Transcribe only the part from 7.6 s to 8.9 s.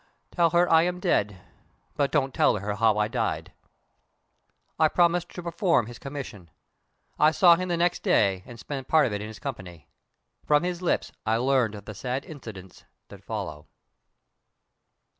the next day, and spent